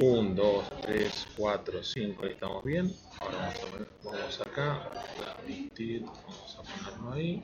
1, 0.00 0.34
2, 0.34 0.64
3, 0.82 1.26
4, 1.36 1.82
5, 1.82 2.24
ahí 2.24 2.30
estamos 2.30 2.64
bien. 2.64 2.94
Ahora 3.20 3.38
vamos, 3.38 3.56
a 3.58 3.76
ver, 3.76 3.88
vamos 4.04 4.40
acá, 4.40 4.90
transmitir, 5.16 6.02
vamos 6.04 6.58
a 6.58 6.62
ponerlo 6.62 7.12
ahí. 7.12 7.42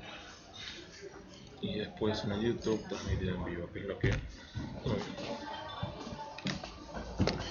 Y 1.60 1.78
después 1.78 2.22
en 2.24 2.32
el 2.32 2.42
YouTube 2.42 2.86
transmitir 2.88 3.30
en 3.30 3.44
vivo, 3.44 3.68
que 3.72 3.80
es 3.80 3.86
lo 3.86 3.98
que... 3.98 4.10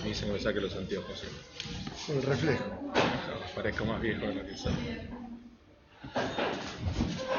Me 0.01 0.09
dicen 0.09 0.27
que 0.27 0.33
me 0.33 0.39
saque 0.39 0.61
los 0.61 0.75
anteojos. 0.75 1.19
¿sí? 1.19 2.11
El 2.13 2.23
reflejo. 2.23 2.63
Parezco 3.55 3.85
más 3.85 4.01
viejo 4.01 4.25
de 4.25 4.35
lo 4.35 4.45
que 4.45 4.57
soy. 4.57 4.73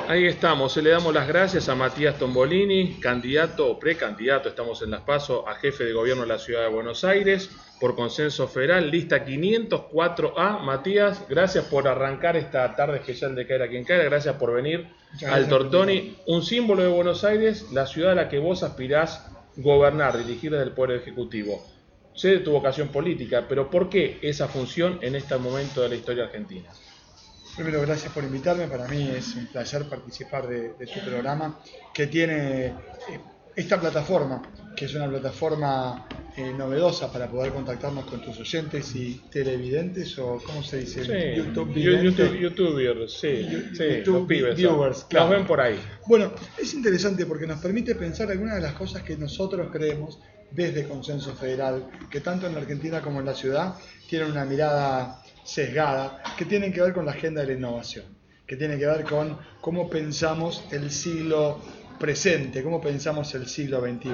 Ahí 0.06 0.26
estamos, 0.26 0.76
le 0.76 0.90
damos 0.90 1.14
las 1.14 1.26
gracias 1.26 1.70
a 1.70 1.74
Matías 1.74 2.18
Tombolini, 2.18 3.00
candidato 3.00 3.70
o 3.70 3.78
precandidato, 3.78 4.50
estamos 4.50 4.82
en 4.82 4.90
las 4.90 5.00
PASO, 5.00 5.48
a 5.48 5.54
jefe 5.54 5.84
de 5.84 5.94
gobierno 5.94 6.24
de 6.24 6.28
la 6.28 6.38
ciudad 6.38 6.60
de 6.60 6.68
Buenos 6.68 7.04
Aires, 7.04 7.50
por 7.80 7.96
consenso 7.96 8.46
federal, 8.46 8.90
lista 8.90 9.24
504A. 9.24 10.60
Matías, 10.60 11.24
gracias 11.26 11.64
por 11.64 11.88
arrancar 11.88 12.36
esta 12.36 12.76
tarde 12.76 12.98
especial 12.98 13.34
de 13.34 13.46
Caer 13.46 13.62
a 13.62 13.68
quien 13.68 13.84
caer, 13.84 14.04
gracias 14.04 14.36
por 14.36 14.52
venir 14.52 14.88
al 15.26 15.48
Tortoni, 15.48 16.18
un 16.26 16.42
símbolo 16.42 16.82
de 16.82 16.88
Buenos 16.88 17.24
Aires, 17.24 17.72
la 17.72 17.86
ciudad 17.86 18.12
a 18.12 18.14
la 18.14 18.28
que 18.28 18.38
vos 18.38 18.62
aspirás 18.62 19.26
gobernar, 19.56 20.18
dirigir 20.18 20.50
desde 20.50 20.64
el 20.64 20.72
Poder 20.72 21.00
Ejecutivo. 21.00 21.64
Sé 22.12 22.28
de 22.28 22.38
tu 22.40 22.52
vocación 22.52 22.88
política, 22.88 23.46
pero 23.48 23.70
¿por 23.70 23.88
qué 23.88 24.18
esa 24.20 24.48
función 24.48 24.98
en 25.00 25.14
este 25.14 25.36
momento 25.38 25.80
de 25.80 25.88
la 25.88 25.94
historia 25.94 26.24
argentina? 26.24 26.68
Primero, 27.56 27.80
gracias 27.82 28.12
por 28.12 28.24
invitarme. 28.24 28.66
Para 28.66 28.88
mí 28.88 29.08
es 29.14 29.36
un 29.36 29.46
placer 29.46 29.84
participar 29.84 30.48
de, 30.48 30.74
de 30.74 30.86
tu 30.86 31.00
programa 31.00 31.60
que 31.92 32.08
tiene 32.08 32.66
eh, 32.66 32.72
esta 33.54 33.80
plataforma, 33.80 34.42
que 34.76 34.86
es 34.86 34.94
una 34.94 35.08
plataforma 35.08 36.08
eh, 36.36 36.52
novedosa 36.52 37.12
para 37.12 37.28
poder 37.28 37.52
contactarnos 37.52 38.06
con 38.06 38.20
tus 38.20 38.40
oyentes 38.40 38.96
y 38.96 39.22
televidentes, 39.30 40.18
o 40.18 40.42
¿cómo 40.44 40.64
se 40.64 40.78
dice? 40.78 41.04
Sí, 41.04 41.36
YouTube. 41.36 41.72
YouTube, 41.74 42.40
YouTubers, 42.40 43.12
sí, 43.12 43.46
sí, 43.72 43.84
YouTube 43.98 44.14
los 44.18 44.26
pibes. 44.26 44.56
viewers, 44.56 45.04
claro. 45.04 45.28
Los 45.28 45.38
ven 45.38 45.46
por 45.46 45.60
ahí. 45.60 45.80
Bueno, 46.08 46.32
es 46.60 46.74
interesante 46.74 47.24
porque 47.26 47.46
nos 47.46 47.60
permite 47.60 47.94
pensar 47.94 48.28
algunas 48.32 48.56
de 48.56 48.62
las 48.62 48.72
cosas 48.72 49.02
que 49.02 49.16
nosotros 49.16 49.68
creemos 49.70 50.18
desde 50.50 50.88
Consenso 50.88 51.34
Federal, 51.34 51.88
que 52.10 52.20
tanto 52.20 52.48
en 52.48 52.54
la 52.54 52.60
Argentina 52.60 53.00
como 53.00 53.20
en 53.20 53.26
la 53.26 53.34
ciudad 53.34 53.76
tienen 54.08 54.32
una 54.32 54.44
mirada 54.44 55.23
sesgada, 55.44 56.22
que 56.36 56.44
tienen 56.44 56.72
que 56.72 56.80
ver 56.80 56.92
con 56.92 57.04
la 57.04 57.12
agenda 57.12 57.42
de 57.42 57.48
la 57.48 57.52
innovación, 57.52 58.06
que 58.46 58.56
tiene 58.56 58.78
que 58.78 58.86
ver 58.86 59.04
con 59.04 59.38
cómo 59.60 59.88
pensamos 59.88 60.64
el 60.72 60.90
siglo 60.90 61.60
presente, 61.98 62.62
cómo 62.62 62.80
pensamos 62.80 63.34
el 63.34 63.46
siglo 63.46 63.80
XXI. 63.80 64.10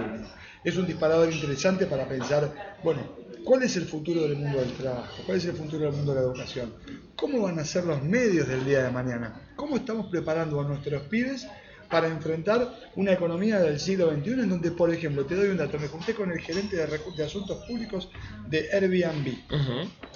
Es 0.64 0.77
un 0.77 0.86
disparador 0.86 1.33
interesante 1.33 1.86
para 1.86 2.06
pensar, 2.06 2.77
bueno, 2.83 3.01
¿cuál 3.45 3.62
es 3.62 3.77
el 3.77 3.86
futuro 3.86 4.23
del 4.23 4.36
mundo 4.36 4.58
del 4.61 4.73
trabajo? 4.73 5.23
¿Cuál 5.25 5.39
es 5.39 5.45
el 5.47 5.55
futuro 5.55 5.86
del 5.86 5.95
mundo 5.95 6.12
de 6.12 6.20
la 6.20 6.27
educación? 6.27 6.75
¿Cómo 7.17 7.42
van 7.42 7.58
a 7.58 7.64
ser 7.64 7.84
los 7.84 8.03
medios 8.03 8.47
del 8.48 8.64
día 8.64 8.84
de 8.84 8.91
mañana? 8.91 9.53
¿Cómo 9.56 9.77
estamos 9.77 10.06
preparando 10.11 10.61
a 10.61 10.64
nuestros 10.64 11.03
pibes 11.03 11.47
para 11.91 12.06
enfrentar 12.06 12.72
una 12.94 13.12
economía 13.12 13.58
del 13.58 13.80
siglo 13.80 14.10
XXI 14.10 14.30
en 14.30 14.48
donde, 14.48 14.70
por 14.70 14.92
ejemplo, 14.94 15.27
te 15.27 15.34
doy 15.34 15.48
un 15.48 15.56
dato, 15.56 15.78
me 15.78 15.88
junté 15.88 16.14
con 16.14 16.30
el 16.30 16.38
gerente 16.38 16.77
de, 16.77 17.24
asuntos 17.24 17.64
públicos 17.66 18.08
de 18.48 18.69
Airbnb. 18.72 19.27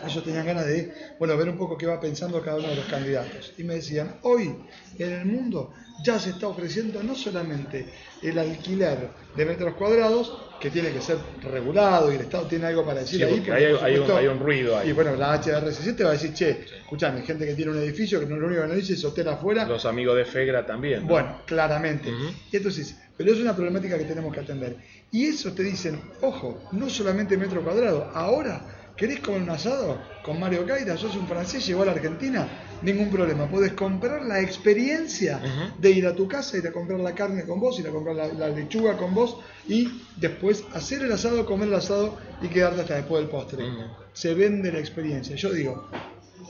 Ellos 0.06 0.25
tenían 0.25 0.47
ganas 0.47 0.67
de, 0.67 0.95
bueno, 1.19 1.36
ver 1.36 1.48
un 1.48 1.58
poco 1.58 1.77
qué 1.77 1.86
va 1.86 2.00
pensando 2.00 2.41
cada 2.41 2.58
uno 2.58 2.69
de 2.69 2.77
los 2.77 2.86
candidatos. 2.86 3.52
Y 3.58 3.64
me 3.64 3.75
decían, 3.75 4.17
hoy 4.22 4.56
en 4.98 5.12
el 5.12 5.27
mundo 5.27 5.72
ya 6.05 6.19
se 6.19 6.30
está 6.30 6.48
ofreciendo 6.48 7.02
no 7.02 7.14
solamente 7.14 7.86
el 8.25 8.39
alquiler 8.39 9.08
de 9.36 9.44
metros 9.44 9.75
cuadrados, 9.75 10.39
que 10.61 10.70
tiene 10.70 10.91
que 10.92 11.00
ser 11.03 11.19
regulado 11.42 12.11
y 12.11 12.14
el 12.14 12.22
Estado 12.22 12.47
tiene 12.47 12.67
algo 12.67 12.84
para 12.86 13.00
decir 13.00 13.19
Sí, 13.19 13.22
ahí. 13.25 13.30
hay- 13.50 13.67
un- 13.72 13.78
supuesto, 13.78 14.17
hay 14.17 14.27
un 14.28 14.39
ruido 14.39 14.78
ahí. 14.78 14.89
Y 14.89 14.92
bueno, 14.92 15.14
la 15.14 15.34
HRCC 15.34 15.92
te 15.94 16.05
va 16.05 16.11
a 16.11 16.12
decir, 16.14 16.33
che, 16.33 16.64
escuchame, 16.80 17.20
gente 17.22 17.45
que 17.45 17.55
tiene 17.55 17.72
un 17.72 17.78
edificio 17.78 18.19
que 18.20 18.27
no 18.27 18.36
lo 18.36 18.47
único 18.47 18.62
que 18.62 18.69
nos 18.69 18.77
dice 18.78 18.95
es 18.95 19.05
hotel 19.05 19.28
afuera. 19.28 19.67
Los 19.67 19.84
amigos 19.84 20.17
de 20.17 20.24
Fegra 20.24 20.64
también. 20.64 21.02
¿no? 21.02 21.08
Bueno, 21.08 21.42
claramente. 21.45 22.08
Y 22.51 22.57
entonces, 22.57 22.96
pero 23.17 23.33
es 23.33 23.39
una 23.40 23.55
problemática 23.55 23.98
que 23.98 24.05
tenemos 24.05 24.33
que 24.33 24.40
atender. 24.40 24.77
Y 25.13 25.27
eso 25.27 25.52
te 25.52 25.63
dicen, 25.63 26.01
ojo, 26.23 26.63
no 26.73 26.89
solamente 26.89 27.36
metro 27.36 27.63
cuadrado, 27.63 28.11
ahora, 28.14 28.83
¿querés 28.97 29.21
comer 29.21 29.43
un 29.43 29.51
asado 29.51 30.01
con 30.23 30.39
Mario 30.39 30.67
Caida? 30.67 30.97
Sos 30.97 31.17
un 31.17 31.27
francés, 31.27 31.67
llegó 31.67 31.83
a 31.83 31.87
la 31.87 31.93
Argentina, 31.93 32.47
ningún 32.83 33.11
problema. 33.11 33.49
Podés 33.49 33.73
comprar 33.73 34.23
la 34.23 34.41
experiencia 34.41 35.41
de 35.79 35.91
ir 35.91 36.07
a 36.07 36.15
tu 36.15 36.29
casa, 36.29 36.57
ir 36.59 36.67
a 36.67 36.73
comprar 36.73 37.01
la 37.01 37.15
carne 37.15 37.45
con 37.45 37.61
vos, 37.61 37.79
ir 37.79 37.87
a 37.89 37.91
comprar 37.91 38.17
la, 38.17 38.29
la 38.29 38.49
lechuga 38.49 38.97
con 38.97 39.15
vos 39.15 39.39
y 39.69 39.89
después 40.17 40.65
hacer 40.75 41.03
el 41.03 41.13
asado, 41.13 41.45
comer 41.47 41.69
el 41.69 41.75
asado 41.75 42.17
y 42.43 42.49
quedarte 42.49 42.83
hasta 42.83 42.95
después 42.97 43.23
del 43.23 43.31
postre. 43.31 43.65
Se 44.13 44.35
vende 44.35 44.71
la 44.73 44.79
experiencia. 44.79 45.35
Yo 45.37 45.53
digo, 45.53 45.89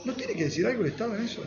¿no 0.03 0.13
tiene 0.13 0.33
que 0.33 0.45
decir 0.45 0.65
algo 0.65 0.81
el 0.81 0.89
Estado 0.91 1.15
en 1.15 1.23
eso? 1.25 1.41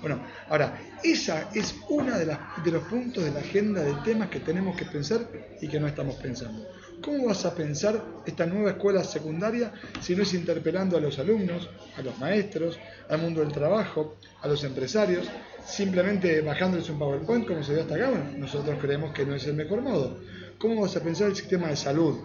Bueno, 0.00 0.20
ahora, 0.48 0.80
esa 1.04 1.48
es 1.54 1.76
una 1.88 2.18
de, 2.18 2.26
las, 2.26 2.38
de 2.64 2.72
los 2.72 2.82
puntos 2.84 3.22
de 3.22 3.30
la 3.30 3.38
agenda 3.38 3.82
de 3.82 3.94
temas 4.02 4.30
que 4.30 4.40
tenemos 4.40 4.76
que 4.76 4.84
pensar 4.84 5.28
y 5.60 5.68
que 5.68 5.78
no 5.78 5.86
estamos 5.86 6.16
pensando. 6.16 6.66
¿Cómo 7.02 7.26
vas 7.26 7.44
a 7.44 7.54
pensar 7.54 8.00
esta 8.24 8.46
nueva 8.46 8.70
escuela 8.70 9.02
secundaria 9.02 9.72
si 10.00 10.14
no 10.14 10.22
es 10.22 10.34
interpelando 10.34 10.96
a 10.96 11.00
los 11.00 11.18
alumnos, 11.18 11.68
a 11.96 12.02
los 12.02 12.16
maestros, 12.18 12.78
al 13.08 13.20
mundo 13.20 13.40
del 13.40 13.50
trabajo, 13.52 14.16
a 14.40 14.46
los 14.46 14.62
empresarios, 14.62 15.26
simplemente 15.66 16.40
bajándoles 16.42 16.88
un 16.90 16.98
PowerPoint 17.00 17.46
como 17.46 17.62
se 17.64 17.74
ve 17.74 17.80
hasta 17.80 17.96
acá? 17.96 18.08
Bueno, 18.10 18.24
nosotros 18.38 18.78
creemos 18.80 19.12
que 19.12 19.26
no 19.26 19.34
es 19.34 19.44
el 19.46 19.54
mejor 19.54 19.82
modo. 19.82 20.18
¿Cómo 20.58 20.82
vas 20.82 20.96
a 20.96 21.02
pensar 21.02 21.28
el 21.28 21.34
sistema 21.34 21.68
de 21.68 21.76
salud? 21.76 22.20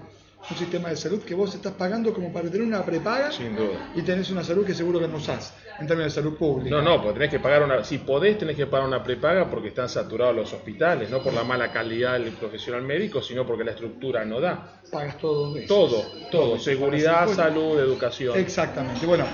Un 0.49 0.57
sistema 0.57 0.89
de 0.89 0.95
salud 0.95 1.23
que 1.23 1.33
vos 1.33 1.55
estás 1.55 1.73
pagando 1.73 2.13
como 2.13 2.31
para 2.31 2.49
tener 2.49 2.67
una 2.67 2.85
prepaga 2.85 3.31
Sin 3.31 3.55
duda. 3.55 3.91
y 3.95 4.03
tenés 4.03 4.29
una 4.29 4.43
salud 4.43 4.63
que 4.63 4.75
seguro 4.75 4.99
que 4.99 5.07
no 5.07 5.17
usás 5.17 5.53
en 5.79 5.87
términos 5.87 6.13
de 6.13 6.21
salud 6.21 6.37
pública. 6.37 6.75
No, 6.75 6.81
no, 6.81 7.01
pues 7.01 7.13
tenés 7.13 7.29
que 7.29 7.39
pagar 7.39 7.63
una. 7.63 7.83
Si 7.83 7.99
podés, 7.99 8.37
tenés 8.37 8.55
que 8.55 8.65
pagar 8.65 8.87
una 8.87 9.03
prepaga 9.03 9.49
porque 9.49 9.69
están 9.69 9.89
saturados 9.89 10.35
los 10.35 10.53
hospitales, 10.53 11.09
no 11.09 11.21
por 11.21 11.33
la 11.33 11.43
mala 11.43 11.71
calidad 11.71 12.19
del 12.19 12.31
profesional 12.33 12.81
médico, 12.81 13.21
sino 13.21 13.45
porque 13.45 13.63
la 13.63 13.71
estructura 13.71 14.25
no 14.25 14.39
da. 14.39 14.81
pagas 14.91 15.17
todo 15.17 15.53
veces. 15.53 15.67
Todo, 15.67 16.03
todo. 16.31 16.59
Seguridad, 16.59 17.27
salud, 17.27 17.79
educación. 17.79 18.37
Exactamente. 18.37 19.05
Bueno, 19.05 19.25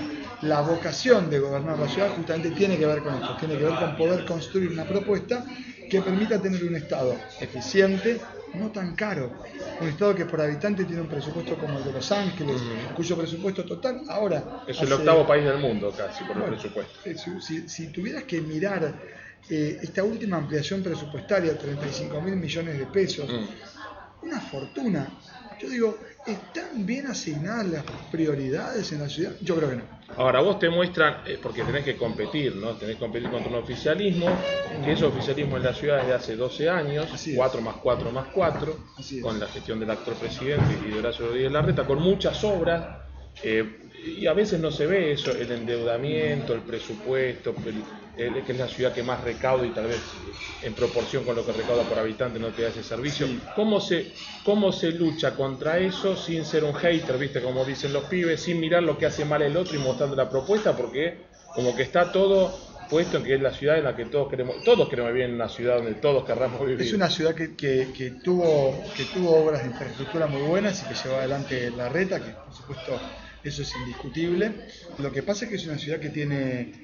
la 0.42 0.60
vocación 0.60 1.30
de 1.30 1.38
gobernar 1.38 1.78
la 1.78 1.88
ciudad 1.88 2.10
justamente 2.14 2.50
tiene 2.50 2.76
que 2.76 2.86
ver 2.86 3.00
con 3.00 3.14
esto, 3.14 3.36
tiene 3.38 3.56
que 3.56 3.64
ver 3.64 3.74
con 3.74 3.96
poder 3.96 4.24
construir 4.24 4.70
una 4.70 4.84
propuesta 4.84 5.44
que 5.88 6.02
permita 6.02 6.40
tener 6.40 6.64
un 6.64 6.76
Estado 6.76 7.14
eficiente, 7.40 8.20
no 8.54 8.70
tan 8.70 8.94
caro. 8.94 9.32
Un 9.80 9.88
Estado 9.88 10.14
que 10.14 10.24
por 10.26 10.40
habitante 10.40 10.84
tiene 10.84 11.02
un 11.02 11.08
presupuesto 11.08 11.56
como 11.56 11.78
el 11.78 11.84
de 11.84 11.92
Los 11.92 12.10
Ángeles, 12.12 12.60
cuyo 12.94 13.16
presupuesto 13.16 13.64
total 13.64 14.02
ahora... 14.08 14.62
Es 14.66 14.80
el 14.80 14.92
octavo 14.92 15.26
país 15.26 15.44
del 15.44 15.58
mundo 15.58 15.92
casi 15.96 16.24
por 16.24 16.36
el 16.36 16.44
presupuesto. 16.44 17.00
eh, 17.04 17.16
si 17.68 17.86
tuvieras 17.88 18.24
que 18.24 18.40
mirar 18.40 18.94
eh, 19.50 19.78
esta 19.82 20.02
última 20.02 20.36
ampliación 20.38 20.82
presupuestaria, 20.82 21.58
35 21.58 22.20
mil 22.22 22.36
millones 22.36 22.78
de 22.78 22.86
pesos, 22.86 23.28
Mm. 23.30 24.26
una 24.26 24.40
fortuna. 24.40 25.06
Yo 25.60 25.68
digo, 25.68 25.98
¿están 26.26 26.86
bien 26.86 27.06
asignadas 27.06 27.66
las 27.66 27.84
prioridades 28.10 28.92
en 28.92 29.00
la 29.00 29.08
ciudad? 29.08 29.32
Yo 29.42 29.56
creo 29.56 29.70
que 29.70 29.76
no. 29.76 29.82
Ahora 30.16 30.40
vos 30.40 30.58
te 30.58 30.68
muestran, 30.70 31.26
eh, 31.26 31.38
porque 31.42 31.64
tenés 31.64 31.84
que 31.84 31.96
competir, 31.96 32.54
¿no? 32.56 32.76
Tenés 32.76 32.96
que 32.96 33.00
competir 33.00 33.30
contra 33.30 33.48
un 33.50 33.56
oficialismo, 33.56 34.28
que 34.84 34.92
ese 34.92 35.04
oficialismo 35.04 35.56
en 35.56 35.64
la 35.64 35.74
ciudad 35.74 35.98
desde 35.98 36.12
hace 36.14 36.36
12 36.36 36.68
años, 36.68 37.12
Así 37.12 37.30
es. 37.32 37.36
4 37.36 37.60
más 37.60 37.76
4 37.82 38.12
más 38.12 38.26
4, 38.32 38.78
Así 38.96 39.16
es. 39.16 39.22
con 39.22 39.40
la 39.40 39.48
gestión 39.48 39.80
del 39.80 39.90
actor 39.90 40.14
presidente 40.14 40.78
y 40.86 40.90
de 40.92 40.98
Horacio 40.98 41.26
Rodríguez 41.26 41.50
Larreta, 41.52 41.84
con 41.84 42.00
muchas 42.00 42.44
obras, 42.44 42.86
eh, 43.42 43.64
y 44.06 44.26
a 44.26 44.34
veces 44.34 44.60
no 44.60 44.70
se 44.70 44.86
ve 44.86 45.12
eso, 45.12 45.32
el 45.32 45.50
endeudamiento, 45.50 46.54
el 46.54 46.60
presupuesto, 46.60 47.54
el- 47.66 47.84
que 48.16 48.44
es 48.52 48.58
la 48.58 48.68
ciudad 48.68 48.92
que 48.92 49.02
más 49.02 49.22
recauda 49.22 49.66
y 49.66 49.70
tal 49.72 49.88
vez 49.88 50.20
en 50.60 50.74
proporción 50.74 51.24
con 51.24 51.36
lo 51.36 51.44
que 51.44 51.52
recauda 51.52 51.86
por 51.88 51.98
habitante 51.98 52.38
no 52.38 52.52
te 52.54 52.62
da 52.62 52.68
ese 52.68 52.82
servicio. 52.82 53.26
Sí. 53.26 53.42
¿Cómo, 53.54 53.80
se, 53.80 54.12
¿Cómo 54.42 54.72
se 54.72 54.92
lucha 54.92 55.34
contra 55.34 55.78
eso 55.78 56.16
sin 56.16 56.44
ser 56.44 56.64
un 56.64 56.74
hater, 56.74 57.18
viste, 57.18 57.42
como 57.42 57.64
dicen 57.64 57.92
los 57.92 58.04
pibes, 58.04 58.42
sin 58.42 58.60
mirar 58.60 58.82
lo 58.82 58.96
que 58.96 59.06
hace 59.06 59.24
mal 59.24 59.42
el 59.42 59.56
otro 59.56 59.76
y 59.76 59.80
mostrando 59.80 60.16
la 60.16 60.30
propuesta? 60.30 60.76
Porque 60.76 61.26
como 61.52 61.74
que 61.74 61.82
está 61.82 62.10
todo 62.12 62.62
puesto 62.88 63.16
en 63.16 63.24
que 63.24 63.34
es 63.34 63.40
la 63.40 63.52
ciudad 63.52 63.78
en 63.78 63.84
la 63.84 63.96
que 63.96 64.04
todos 64.06 64.28
queremos, 64.28 64.62
todos 64.62 64.88
queremos 64.88 65.12
vivir 65.12 65.28
en 65.28 65.34
una 65.34 65.48
ciudad 65.48 65.76
donde 65.76 65.94
todos 65.94 66.24
querramos 66.24 66.60
vivir. 66.66 66.82
Es 66.82 66.92
una 66.92 67.10
ciudad 67.10 67.34
que, 67.34 67.56
que- 67.56 67.92
que 67.96 68.10
tuvo, 68.22 68.92
que 68.94 69.06
tuvo 69.06 69.34
obras 69.36 69.62
de 69.62 69.68
infraestructura 69.70 70.26
muy 70.26 70.42
buenas 70.42 70.82
y 70.82 70.88
que 70.88 70.94
llevó 70.94 71.16
adelante 71.16 71.70
la 71.70 71.88
reta, 71.88 72.22
que 72.22 72.32
por 72.32 72.52
supuesto 72.52 73.00
eso 73.42 73.62
es 73.62 73.76
indiscutible. 73.76 74.52
Lo 74.98 75.10
que 75.12 75.22
pasa 75.22 75.44
es 75.44 75.50
que 75.50 75.56
es 75.56 75.66
una 75.66 75.78
ciudad 75.78 75.98
que 75.98 76.10
tiene 76.10 76.83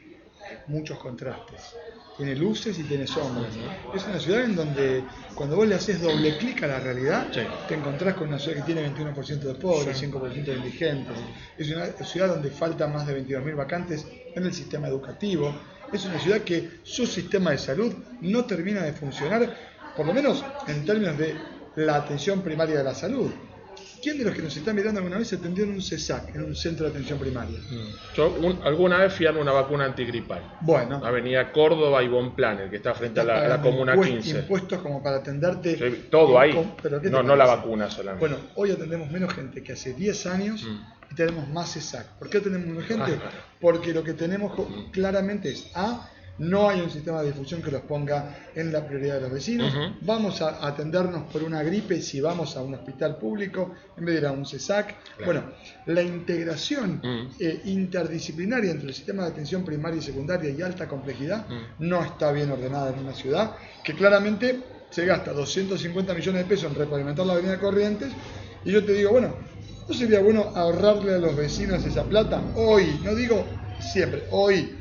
muchos 0.67 0.99
contrastes. 0.99 1.75
Tiene 2.17 2.35
luces 2.37 2.79
y 2.79 2.85
tiene 2.85 3.07
sombras. 3.07 3.53
Es 3.95 4.05
una 4.07 4.19
ciudad 4.19 4.43
en 4.45 4.55
donde 4.57 5.03
cuando 5.35 5.57
vos 5.57 5.67
le 5.67 5.75
haces 5.75 6.01
doble 6.03 6.37
clic 6.37 6.63
a 6.65 6.67
la 6.67 6.79
realidad, 6.81 7.29
Sí. 7.33 7.41
te 7.69 7.75
encontrás 7.75 8.15
con 8.15 8.29
una 8.29 8.39
ciudad 8.39 8.59
que 8.59 8.63
tiene 8.65 8.83
21% 8.83 9.49
de 9.49 9.55
pobres, 9.55 9.97
Sí. 9.97 10.07
5% 10.07 10.51
de 10.51 10.59
indigentes. 10.59 11.17
Es 11.57 11.71
una 11.71 11.87
ciudad 12.05 12.29
donde 12.29 12.51
faltan 12.51 12.93
más 12.93 13.07
de 13.07 13.15
22.000 13.15 13.55
vacantes 13.55 14.07
en 14.35 14.45
el 14.45 14.53
sistema 14.53 14.89
educativo. 14.89 15.55
Es 15.93 16.05
una 16.05 16.19
ciudad 16.19 16.41
que 16.43 16.81
su 16.83 17.07
sistema 17.07 17.51
de 17.53 17.59
salud 17.59 17.93
no 18.21 18.45
termina 18.45 18.83
de 18.83 18.93
funcionar, 18.93 19.57
por 19.97 20.07
lo 20.07 20.13
menos 20.13 20.45
en 20.69 20.85
términos 20.85 21.17
de 21.17 21.35
la 21.77 21.97
atención 21.97 22.43
primaria 22.43 22.79
de 22.79 22.85
la 22.85 22.95
salud. 22.95 23.31
¿Quién 24.03 24.19
de 24.19 24.25
los 24.25 24.35
que 24.35 24.43
nos 24.43 24.57
está 24.57 24.73
mirando 24.73 24.99
alguna 24.99 25.19
vez 25.19 25.33
atendió 25.33 25.65
en 25.65 25.71
un 25.71 25.83
CESAC, 25.83 26.35
en 26.35 26.45
un 26.45 26.57
centro 26.57 26.87
de 26.87 26.93
atención 26.93 27.19
primaria? 27.19 27.59
Mm. 27.59 28.17
Yo 28.17 28.35
alguna 28.65 28.99
vez 28.99 29.13
fui 29.13 29.27
a 29.27 29.33
una 29.33 29.53
vacuna 29.53 29.85
antigripal. 29.85 30.59
Bueno. 30.63 31.05
Avenida 31.05 31.53
Córdoba 31.53 32.03
y 32.03 32.09
Bonplan, 32.09 32.61
el 32.61 32.71
que 32.71 32.77
está 32.77 32.95
frente 32.95 33.21
a 33.21 33.25
la, 33.25 33.61
Comuna 33.61 34.01
15. 34.01 34.41
Impuestos 34.41 34.81
como 34.81 35.03
para 35.03 35.17
atenderte. 35.17 35.77
todo 36.11 36.39
ahí. 36.39 36.53
no, 37.11 37.23
no 37.23 37.37
la 37.37 37.47
vacuna 37.47 37.91
solamente. 37.91 38.27
Bueno, 38.27 38.43
hoy 38.55 38.71
atendemos 38.71 39.11
menos 39.11 39.33
gente 39.35 39.63
que 39.63 39.73
hace 39.73 39.93
10 39.93 40.27
años 40.27 40.65
mm. 40.65 41.13
y 41.13 41.15
tenemos 41.15 41.49
más 41.49 41.73
CESAC. 41.75 42.07
¿Por 42.19 42.31
qué 42.31 42.39
atendemos 42.39 42.69
menos 42.69 42.85
gente? 42.85 43.19
Ah, 43.23 43.31
Porque 43.61 43.93
lo 43.93 44.03
que 44.03 44.15
tenemos 44.15 44.59
mm. 44.59 44.91
claramente 44.93 45.51
es 45.51 45.71
A 45.75 46.09
no 46.39 46.71
hay 46.71 46.81
un 46.81 46.91
sistema 46.91 47.21
de 47.21 47.33
difusión 47.33 47.63
que 47.63 47.71
los 47.71 47.83
ponga 47.83 48.49
en 48.55 48.73
la 48.73 48.87
prioridad 48.87 49.17
de 49.17 49.21
los 49.23 49.33
vecinos. 49.33 49.75
Vamos 50.03 50.41
a 50.41 50.67
atendernos 50.67 51.31
por 51.33 51.43
una 51.43 51.63
gripe 51.63 52.01
si 52.01 52.21
vamos 52.21 52.57
a 52.57 52.63
un 52.63 52.75
hospital 52.75 53.17
público 53.17 53.75
en 53.97 54.05
vez 54.05 54.15
de 54.15 54.21
ir 54.23 54.27
a 54.27 54.33
un 54.33 54.47
CESAC. 54.47 54.97
Bueno, 55.25 55.45
la 55.87 56.03
integración 56.03 57.01
eh, 57.39 57.61
interdisciplinaria 57.67 58.71
entre 58.71 58.89
el 58.89 58.95
sistema 58.95 59.25
de 59.25 59.31
atención 59.31 59.65
primaria 59.65 59.99
y 59.99 60.03
secundaria 60.03 60.51
y 60.51 60.63
alta 60.63 60.89
complejidad 60.89 61.47
no 61.79 62.03
está 62.03 62.33
bien 62.33 62.51
ordenada 62.51 62.91
en 62.91 63.01
una 63.01 63.13
ciudad 63.13 63.57
que 63.85 63.95
claramente 63.95 64.61
se 64.91 65.07
gasta 65.07 65.33
250 65.33 66.15
millones 66.15 66.43
de 66.43 66.49
pesos 66.49 66.71
en 66.71 66.77
repavimentar 66.77 67.27
la 67.27 67.35
avenida 67.35 67.59
Corrientes 67.59 68.13
y 68.65 68.73
yo 68.73 68.85
te 68.85 68.93
digo, 68.93 69.11
bueno, 69.11 69.35
¿no 69.89 69.95
sería 69.95 70.21
bueno 70.21 70.53
ahorrarle 70.55 71.15
a 71.15 71.19
los 71.19 71.35
vecinos 71.35 71.85
esa 71.85 72.05
plata 72.05 72.43
hoy? 72.57 73.01
No 73.03 73.15
digo 73.15 73.45
siempre, 73.81 74.25
hoy. 74.31 74.77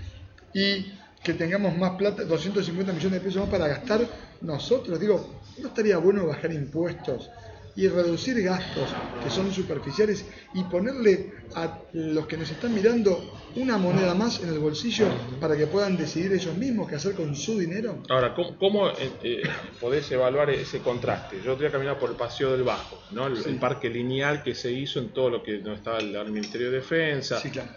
Y 0.54 0.94
que 1.24 1.33
tengamos 1.33 1.77
más 1.77 1.92
plata, 1.92 2.24
250 2.24 2.94
millones 2.94 3.19
de 3.19 3.25
pesos 3.25 3.42
más 3.42 3.50
para 3.50 3.68
gastar 3.68 4.01
nosotros. 4.42 5.00
Digo, 5.00 5.42
¿no 5.60 5.68
estaría 5.68 5.98
bueno 5.98 6.25
bajar 6.25 6.54
impuestos 6.54 7.30
y 7.75 7.88
reducir 7.88 8.42
gastos 8.44 8.89
que 9.24 9.30
son 9.30 9.54
superficiales 9.54 10.25
y 10.54 10.63
ponerle 10.63 11.31
a 11.56 11.80
los 11.94 12.27
que 12.27 12.36
nos 12.36 12.50
están 12.51 12.74
mirando 12.74 13.39
una 13.56 13.77
moneda 13.77 14.13
más 14.13 14.44
en 14.44 14.50
el 14.50 14.60
bolsillo 14.60 15.07
para 15.39 15.56
que 15.56 15.68
puedan 15.68 15.95
decidir 15.95 16.33
ellos 16.33 16.56
mismos 16.57 16.89
qué 16.89 16.95
hacer 16.95 17.16
con 17.16 17.36
su 17.36 17.57
dinero? 17.57 18.04
Ahora, 18.10 18.36
¿cómo, 18.36 18.89
eh, 18.89 19.12
eh, 19.24 19.44
podés 19.80 20.12
evaluar 20.12 20.50
ese 20.50 20.80
contraste? 20.80 21.38
Yo 21.44 21.54
estoy 21.54 21.69
caminando 21.69 22.00
por 22.00 22.10
el 22.10 22.16
Paseo 22.16 22.51
del 22.51 22.63
Bajo, 22.63 23.01
¿no? 23.12 23.27
el, 23.27 23.60
parque 23.60 23.89
lineal 23.89 24.44
que 24.44 24.56
se 24.56 24.71
hizo 24.71 25.00
en 25.00 25.10
todo 25.10 25.30
lo 25.30 25.44
que 25.44 25.60
no 25.60 25.74
estaba 25.74 26.00
el, 26.00 26.31
Ministerio 26.31 26.71
de 26.71 26.77
Defensa. 26.77 27.39
Sí, 27.39 27.50
claro. 27.50 27.69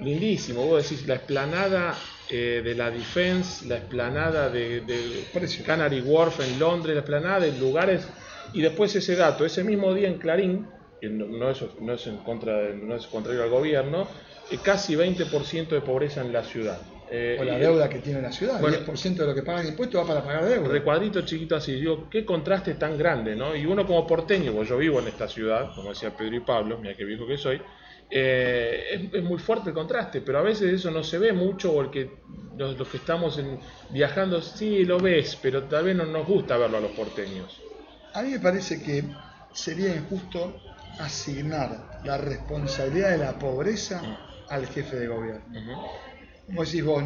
Lindísimo, 0.00 0.64
vos 0.64 0.88
decís 0.88 1.06
la 1.08 1.14
esplanada 1.14 1.96
eh, 2.30 2.62
de 2.62 2.74
la 2.74 2.90
Defense, 2.90 3.66
la 3.66 3.76
esplanada 3.76 4.48
de, 4.48 5.24
Canary 5.66 6.00
Wharf 6.00 6.40
en 6.40 6.58
Londres, 6.58 6.94
la 6.94 7.00
esplanada 7.00 7.40
de 7.40 7.52
lugares, 7.58 8.06
y 8.52 8.62
después 8.62 8.94
ese 8.94 9.16
dato, 9.16 9.44
ese 9.44 9.64
mismo 9.64 9.92
día 9.92 10.08
en 10.08 10.18
Clarín, 10.18 10.68
que 11.00 11.08
no, 11.08 11.50
es, 11.50 11.62
no 11.80 11.94
es, 11.94 12.06
en 12.06 12.18
contra, 12.18 12.68
no 12.74 12.94
es 12.94 13.06
contrario 13.08 13.42
al 13.42 13.50
gobierno, 13.50 14.06
eh, 14.50 14.58
casi 14.62 14.94
20% 14.94 15.68
de 15.68 15.80
pobreza 15.80 16.20
en 16.20 16.32
la 16.32 16.44
ciudad. 16.44 16.80
Eh, 17.10 17.38
o 17.40 17.44
la 17.44 17.58
deuda 17.58 17.88
que 17.88 18.00
tiene 18.00 18.20
la 18.20 18.30
ciudad, 18.30 18.62
el 18.62 18.86
10% 18.86 19.14
de 19.14 19.26
lo 19.26 19.34
que 19.34 19.42
pagan 19.42 19.66
impuestos 19.66 20.00
va 20.00 20.06
para 20.06 20.22
pagar 20.22 20.44
deuda. 20.44 20.68
Recuadrito 20.68 21.22
chiquito 21.22 21.56
así, 21.56 21.72
digo, 21.72 22.08
qué 22.10 22.24
contraste 22.24 22.74
tan 22.74 22.98
grande, 22.98 23.34
¿no? 23.34 23.56
Y 23.56 23.64
uno 23.66 23.86
como 23.86 24.06
porteño, 24.06 24.52
pues 24.52 24.68
yo 24.68 24.76
vivo 24.76 25.00
en 25.00 25.08
esta 25.08 25.26
ciudad, 25.26 25.74
como 25.74 25.88
decía 25.88 26.14
Pedro 26.14 26.36
y 26.36 26.40
Pablo, 26.40 26.78
mira 26.78 26.94
qué 26.94 27.04
viejo 27.04 27.26
que 27.26 27.38
soy, 27.38 27.60
eh, 28.10 29.10
es, 29.12 29.22
muy 29.22 29.38
fuerte 29.38 29.70
el 29.70 29.74
contraste, 29.74 30.20
pero 30.22 30.38
a 30.38 30.42
veces 30.42 30.72
eso 30.72 30.90
no 30.90 31.04
se 31.04 31.18
ve 31.18 31.32
mucho 31.32 31.72
porque 31.72 32.10
los, 32.56 32.88
que 32.88 32.96
estamos 32.96 33.40
viajando 33.90 34.40
sí 34.40 34.84
lo 34.84 34.98
ves, 34.98 35.38
pero 35.40 35.64
tal 35.64 35.84
vez 35.84 35.96
no 35.96 36.06
nos 36.06 36.26
gusta 36.26 36.56
verlo 36.56 36.78
a 36.78 36.80
los 36.80 36.92
porteños. 36.92 37.60
A 38.14 38.22
mí 38.22 38.30
me 38.30 38.40
parece 38.40 38.82
que 38.82 39.04
sería 39.52 39.94
injusto 39.94 40.60
asignar 40.98 42.00
la 42.04 42.18
responsabilidad 42.18 43.10
de 43.10 43.18
la 43.18 43.38
pobreza 43.38 44.02
al 44.48 44.66
jefe 44.66 44.96
de 44.96 45.06
gobierno. 45.06 45.60
Como 46.46 46.64
decís 46.64 46.82
vos, 46.82 47.04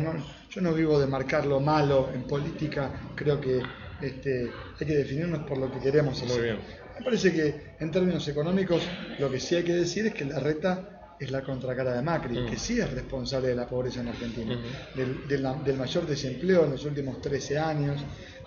yo 0.51 0.61
no 0.61 0.73
vivo 0.73 1.01
de 1.01 1.07
marcar 1.09 1.47
lo 1.47 1.59
malo 1.59 2.11
en 2.15 2.23
política, 2.23 2.91
creo 3.17 3.41
que 3.41 3.61
este, 4.03 4.51
hay 4.81 4.87
que 4.87 4.97
definirnos 4.97 5.47
por 5.47 5.59
lo 5.59 5.71
que 5.73 5.79
queremos 5.79 6.23
hacer. 6.23 6.59
Me 6.99 7.05
parece 7.05 7.33
que 7.33 7.75
en 7.81 7.91
términos 7.91 8.27
económicos 8.29 8.83
lo 9.19 9.31
que 9.31 9.41
sí 9.41 9.57
hay 9.57 9.63
que 9.63 9.75
decir 9.75 10.07
es 10.07 10.15
que 10.15 10.25
la 10.25 10.39
reta 10.39 10.93
es 11.19 11.31
la 11.31 11.43
contracara 11.43 11.95
de 11.95 12.03
Macri, 12.03 12.39
mm. 12.39 12.51
que 12.51 12.57
sí 12.57 12.81
es 12.81 12.91
responsable 12.91 13.49
de 13.49 13.55
la 13.55 13.67
pobreza 13.67 14.01
en 14.01 14.09
Argentina, 14.09 14.59
del, 14.95 15.77
mayor 15.77 16.07
desempleo 16.07 16.65
en 16.65 16.73
los 16.73 16.85
últimos 16.85 17.21
13 17.21 17.59
años, 17.59 18.03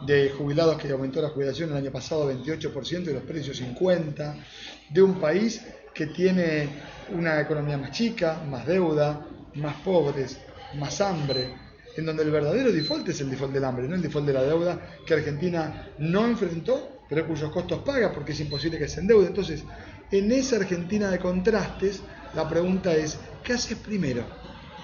de 0.06 0.30
jubilados 0.30 0.78
que 0.78 0.92
aumentó 0.92 1.22
la 1.22 1.30
jubilación 1.30 1.72
el 1.72 1.78
año 1.78 1.92
pasado 1.92 2.30
28% 2.31 3.10
y 3.10 3.13
los 3.13 3.24
precios 3.24 3.62
50%, 3.62 4.44
de 4.90 5.01
un 5.01 5.19
país 5.19 5.62
que 5.94 6.08
tiene 6.08 6.68
una 7.13 7.40
economía 7.40 7.78
más 7.78 7.92
chica, 7.92 8.44
más 8.50 8.66
deuda, 8.68 9.25
más 9.56 9.75
pobres, 9.78 10.38
más 10.75 11.00
hambre, 11.00 11.64
en 11.97 12.06
donde 12.06 12.24
el 12.24 12.31
verdadero 12.31 12.71
default 12.71 13.07
es 13.09 13.21
el 13.21 13.30
default 13.30 13.53
del 13.53 13.63
hambre, 13.63 13.88
no 13.88 13.95
el 13.95 14.01
default 14.01 14.27
de 14.27 14.33
la 14.33 14.44
deuda 14.44 14.80
que 15.06 15.13
Argentina 15.13 15.89
no 15.97 16.25
enfrentó 16.25 16.95
pero 17.09 17.27
cuyos 17.27 17.51
costos 17.51 17.81
paga 17.83 18.12
porque 18.12 18.31
es 18.31 18.39
imposible 18.39 18.77
que 18.77 18.88
se 18.88 19.01
endeude. 19.01 19.27
Entonces, 19.27 19.63
en 20.12 20.31
esa 20.31 20.57
Argentina 20.57 21.09
de 21.09 21.19
contrastes, 21.19 22.01
la 22.33 22.47
pregunta 22.50 22.95
es, 22.95 23.19
¿qué 23.44 23.53
haces 23.53 23.77
primero? 23.77 24.24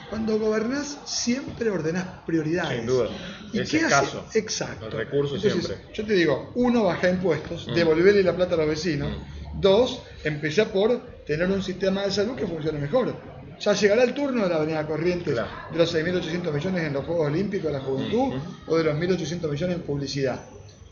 Cuando 0.09 0.37
gobernás 0.37 0.99
siempre 1.05 1.69
ordenás 1.69 2.05
prioridades. 2.25 2.79
Sin 2.79 2.85
duda. 2.85 3.09
¿Y 3.53 3.63
qué 3.63 3.79
caso. 3.81 4.25
Exacto. 4.33 4.87
El 4.87 4.91
recurso 4.91 5.39
siempre. 5.39 5.77
Yo 5.93 6.05
te 6.05 6.13
digo, 6.13 6.51
uno, 6.55 6.83
baja 6.83 7.09
impuestos, 7.09 7.67
mm. 7.67 7.73
devolverle 7.73 8.23
la 8.23 8.35
plata 8.35 8.55
a 8.55 8.57
los 8.57 8.67
vecinos. 8.67 9.09
Mm. 9.09 9.61
Dos, 9.61 10.03
empezar 10.23 10.71
por 10.71 11.23
tener 11.25 11.49
un 11.49 11.63
sistema 11.63 12.03
de 12.03 12.11
salud 12.11 12.35
que 12.35 12.45
funcione 12.45 12.79
mejor. 12.79 13.15
Ya 13.61 13.73
llegará 13.73 14.03
el 14.03 14.13
turno 14.13 14.43
de 14.43 14.49
la 14.49 14.55
Avenida 14.55 14.85
Corrientes 14.85 15.35
de 15.35 15.77
los 15.77 15.95
6.800 15.95 16.51
millones 16.51 16.83
en 16.83 16.93
los 16.93 17.05
Juegos 17.05 17.27
Olímpicos 17.27 17.67
de 17.67 17.73
la 17.73 17.79
Juventud 17.79 18.33
o 18.67 18.77
de 18.77 18.83
los 18.83 18.95
1.800 18.95 19.49
millones 19.49 19.75
en 19.75 19.81
publicidad 19.83 20.41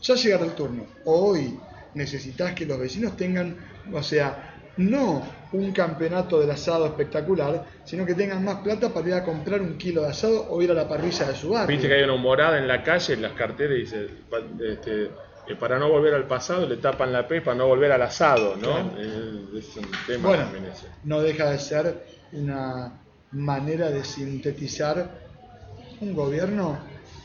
ya 0.02 0.14
llegará 0.14 0.44
el 0.44 0.52
turno. 0.52 0.86
Hoy 1.04 1.58
necesitas 1.94 2.54
que 2.54 2.66
los 2.66 2.78
vecinos 2.78 3.16
tengan, 3.16 3.56
o 3.92 4.02
sea, 4.02 4.56
no 4.76 5.22
un 5.52 5.72
campeonato 5.72 6.40
del 6.40 6.50
asado 6.50 6.86
espectacular, 6.86 7.64
sino 7.84 8.06
que 8.06 8.14
tengan 8.14 8.44
más 8.44 8.60
plata 8.62 8.88
para 8.90 9.08
ir 9.08 9.14
a 9.14 9.24
comprar 9.24 9.60
un 9.60 9.76
kilo 9.76 10.02
de 10.02 10.08
asado 10.08 10.46
o 10.48 10.62
ir 10.62 10.70
a 10.70 10.74
la 10.74 10.88
parrilla 10.88 11.26
de 11.26 11.34
su 11.34 11.50
barrio. 11.50 11.68
Viste 11.68 11.88
que 11.88 11.94
hay 11.94 12.02
una 12.04 12.16
morada 12.16 12.58
en 12.58 12.68
la 12.68 12.82
calle, 12.82 13.14
en 13.14 13.22
las 13.22 13.32
carteras, 13.32 13.76
y 13.76 13.80
dice, 13.80 14.08
este, 14.60 15.10
que 15.46 15.56
para 15.56 15.78
no 15.78 15.88
volver 15.88 16.14
al 16.14 16.26
pasado 16.26 16.66
le 16.66 16.76
tapan 16.76 17.12
la 17.12 17.26
P 17.26 17.42
para 17.42 17.56
no 17.56 17.66
volver 17.66 17.90
al 17.92 18.02
asado, 18.02 18.56
¿no? 18.56 18.96
Es, 18.98 19.76
un 19.76 19.90
tema 20.06 20.28
bueno, 20.28 20.44
no 21.04 21.20
deja 21.20 21.50
de 21.50 21.58
ser 21.58 22.19
una 22.32 22.92
manera 23.32 23.90
de 23.90 24.04
sintetizar 24.04 25.20
un 26.00 26.14
gobierno 26.14 26.78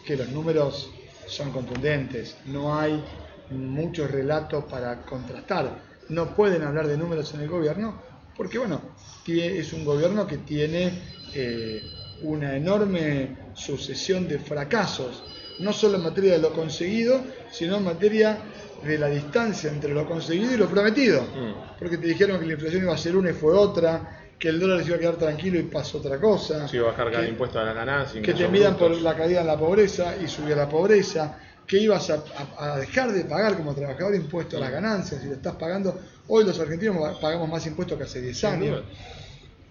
que 0.06 0.16
los 0.16 0.30
números 0.30 0.92
son 1.28 1.52
contundentes, 1.52 2.38
no 2.46 2.78
hay 2.78 3.04
muchos 3.50 4.12
relatos 4.12 4.66
para 4.66 5.02
contrastar. 5.02 5.96
No 6.10 6.36
pueden 6.36 6.62
hablar 6.62 6.88
de 6.88 6.98
números 6.98 7.34
en 7.34 7.42
el 7.42 7.50
gobierno 7.50 8.02
porque, 8.38 8.60
bueno, 8.60 8.82
es 9.28 9.74
un 9.74 9.86
gobierno 9.86 10.28
que 10.28 10.38
tiene 10.40 10.92
eh, 11.34 11.82
una 12.22 12.56
enorme 12.56 13.38
sucesión 13.54 14.28
de 14.28 14.40
fracasos, 14.40 15.24
no 15.60 15.72
solo 15.72 15.98
en 15.98 16.04
materia 16.04 16.34
de 16.34 16.40
lo 16.40 16.54
conseguido, 16.54 17.22
sino 17.52 17.78
en 17.78 17.86
materia 17.86 18.38
de 18.84 18.98
la 18.98 19.08
distancia 19.08 19.72
entre 19.72 19.94
lo 19.94 20.06
conseguido 20.06 20.54
y 20.54 20.58
lo 20.58 20.68
prometido. 20.68 21.22
Mm. 21.22 21.78
Porque 21.80 21.98
te 21.98 22.08
dijeron 22.08 22.40
que 22.40 22.46
la 22.46 22.54
inflación 22.54 22.84
iba 22.84 22.94
a 22.94 22.98
ser 22.98 23.16
una 23.16 23.30
y 23.30 23.34
fue 23.34 23.54
otra, 23.54 24.25
que 24.40 24.50
el 24.50 24.60
dólar 24.60 24.82
se 24.82 24.88
iba 24.88 24.98
a 24.98 25.00
quedar 25.00 25.16
tranquilo 25.16 25.60
y 25.60 25.64
pasó 25.64 26.00
otra 26.00 26.20
cosa. 26.20 26.68
Se 26.68 26.78
iba 26.78 26.88
a 26.88 26.92
bajar 26.92 27.14
el 27.14 27.30
impuesto 27.30 27.60
a 27.60 27.64
la 27.64 27.74
ganancia. 27.74 28.22
Que 28.22 28.34
te 28.34 28.48
midan 28.48 28.78
por 28.78 28.92
la 28.92 29.16
caída 29.16 29.42
en 29.42 29.48
la 29.48 29.58
pobreza 29.58 30.16
y 30.18 30.28
subía 30.28 30.56
la 30.56 30.70
pobreza. 30.70 31.40
Que 31.66 31.80
ibas 31.80 32.12
a, 32.12 32.78
dejar 32.78 33.12
de 33.12 33.26
pagar 33.26 33.58
como 33.58 33.74
trabajador 33.74 34.14
impuestos 34.14 34.60
a 34.60 34.64
las 34.64 34.72
ganancias 34.72 35.24
y 35.24 35.28
lo 35.28 35.34
estás 35.34 35.56
pagando. 35.56 36.00
Hoy 36.28 36.44
los 36.44 36.60
argentinos 36.60 37.18
pagamos 37.18 37.50
más 37.50 37.66
impuestos 37.66 37.98
que 37.98 38.04
hace 38.04 38.22
10 38.22 38.44
años. 38.44 38.84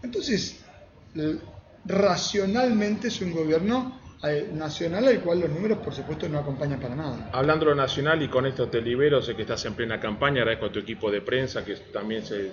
Entonces, 0.02 0.60
racionalmente 1.84 3.08
es 3.08 3.20
un 3.20 3.32
gobierno 3.32 4.03
nacional 4.52 5.06
al 5.06 5.20
cual 5.20 5.40
los 5.40 5.50
números 5.50 5.78
por 5.78 5.94
supuesto 5.94 6.28
no 6.28 6.38
acompañan 6.38 6.80
para 6.80 6.94
nada. 6.94 7.28
Hablando 7.32 7.66
de 7.66 7.72
lo 7.72 7.76
nacional 7.76 8.22
y 8.22 8.28
con 8.28 8.46
esto 8.46 8.68
te 8.68 8.80
libero, 8.80 9.20
sé 9.20 9.36
que 9.36 9.42
estás 9.42 9.64
en 9.66 9.74
plena 9.74 10.00
campaña, 10.00 10.40
agradezco 10.40 10.66
a 10.66 10.72
tu 10.72 10.78
equipo 10.78 11.10
de 11.10 11.20
prensa 11.20 11.64
que 11.64 11.74
también 11.92 12.24
se, 12.24 12.52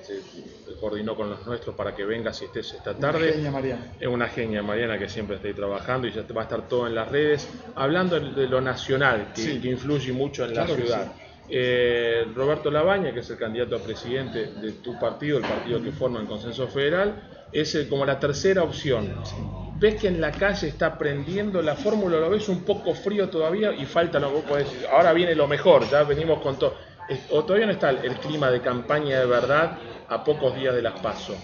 coordinó 0.79 1.15
con 1.15 1.29
los 1.29 1.45
nuestros 1.45 1.75
para 1.75 1.95
que 1.95 2.03
vengas 2.03 2.41
y 2.41 2.45
estés 2.45 2.73
esta 2.73 2.93
tarde. 2.93 3.19
Una 3.19 3.33
genia 3.33 3.51
Mariana. 3.51 3.93
Es 3.99 4.07
una 4.07 4.27
genia 4.27 4.63
Mariana 4.63 4.97
que 4.97 5.07
siempre 5.07 5.37
está 5.37 5.47
ahí 5.47 5.53
trabajando 5.53 6.07
y 6.07 6.11
ya 6.11 6.23
te 6.23 6.33
va 6.33 6.41
a 6.41 6.43
estar 6.43 6.67
todo 6.67 6.87
en 6.87 6.95
las 6.95 7.09
redes. 7.09 7.47
Hablando 7.75 8.19
de 8.19 8.47
lo 8.47 8.59
nacional, 8.59 9.31
que, 9.33 9.53
influye 9.69 10.11
mucho 10.11 10.45
en 10.45 10.53
la 10.55 10.67
ciudad. 10.67 11.13
Eh, 11.47 12.25
Roberto 12.33 12.71
Labaña, 12.71 13.13
que 13.13 13.19
es 13.19 13.29
el 13.29 13.37
candidato 13.37 13.75
a 13.75 13.79
presidente 13.79 14.47
de 14.47 14.71
tu 14.73 14.97
partido, 14.99 15.37
el 15.37 15.43
partido 15.43 15.81
que 15.81 15.91
forma 15.91 16.19
el 16.19 16.27
Consenso 16.27 16.67
Federal, 16.67 17.47
es 17.51 17.77
como 17.89 18.05
la 18.05 18.19
tercera 18.19 18.63
opción 18.63 19.13
ves 19.81 19.99
que 19.99 20.07
en 20.09 20.21
la 20.21 20.31
calle 20.31 20.67
está 20.67 20.95
prendiendo 20.95 21.59
la 21.59 21.75
fórmula, 21.75 22.19
lo 22.19 22.29
ves 22.29 22.47
un 22.49 22.63
poco 22.63 22.93
frío 22.93 23.29
todavía 23.29 23.73
y 23.73 23.87
falta 23.87 24.19
lo 24.19 24.45
que 24.45 24.57
decir. 24.57 24.85
Ahora 24.91 25.11
viene 25.11 25.33
lo 25.33 25.47
mejor, 25.47 25.89
ya 25.89 26.03
venimos 26.03 26.39
con 26.39 26.57
todo. 26.59 26.75
¿O 27.31 27.43
todavía 27.43 27.65
no 27.65 27.73
está 27.73 27.89
el 27.89 28.15
clima 28.17 28.51
de 28.51 28.61
campaña 28.61 29.19
de 29.19 29.25
verdad 29.25 29.79
a 30.07 30.23
pocos 30.23 30.55
días 30.55 30.75
de 30.75 30.83
las 30.83 30.99
PASO? 30.99 31.35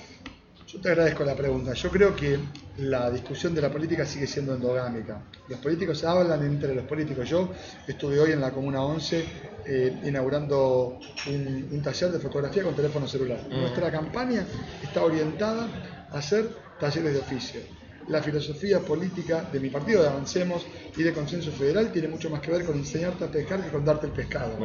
Yo 0.68 0.80
te 0.80 0.90
agradezco 0.90 1.24
la 1.24 1.36
pregunta. 1.36 1.74
Yo 1.74 1.90
creo 1.90 2.16
que 2.16 2.38
la 2.78 3.10
discusión 3.10 3.56
de 3.56 3.62
la 3.62 3.72
política 3.72 4.06
sigue 4.06 4.28
siendo 4.28 4.54
endogámica. 4.54 5.24
Los 5.50 5.60
políticos 5.60 6.04
hablan 6.04 6.46
entre 6.46 6.76
los 6.76 6.86
políticos. 6.86 7.28
Yo 7.28 7.50
estuve 7.88 8.20
hoy 8.20 8.34
en 8.34 8.42
la 8.42 8.52
Comuna 8.52 8.84
11 8.84 9.26
eh, 9.66 10.02
inaugurando 10.04 11.00
un, 11.28 11.82
taller 11.82 12.12
de 12.12 12.20
fotografía 12.20 12.64
con 12.64 12.76
teléfono 12.76 13.08
celular. 13.08 13.40
Mm. 13.50 13.62
Nuestra 13.62 13.90
campaña 13.90 14.46
está 14.84 15.04
orientada 15.04 15.68
a 16.12 16.18
hacer 16.20 16.50
talleres 16.80 17.14
de 17.14 17.20
oficio 17.20 17.77
la 18.08 18.22
filosofía 18.22 18.80
política 18.80 19.48
de 19.52 19.60
mi 19.60 19.70
partido, 19.70 20.02
de 20.02 20.10
Avancemos 20.10 20.66
y 20.96 21.04
de 21.04 21.14
Consenso 21.14 21.52
Federal, 21.52 21.92
tiene 21.92 22.08
mucho 22.08 22.30
más 22.30 22.42
que 22.42 22.52
ver 22.52 22.66
con 22.66 22.78
enseñarte 22.78 23.26
a 23.26 23.28
pescar 23.28 23.62
que 23.62 23.70
con 23.70 23.84
darte 23.84 24.08
el 24.08 24.14
pescado. 24.14 24.58